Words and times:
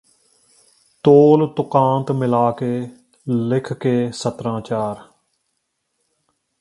ਤੋਲ 1.03 1.47
ਤੁਕਾਂਤ 1.47 2.11
ਮਿਲਾ 2.11 2.51
ਕੇ 2.51 2.87
ਲਿਖ 3.27 3.73
ਕੇ 3.73 4.11
ਸਤਰਾਂ 4.11 4.59
ਚਾਰ 4.61 5.03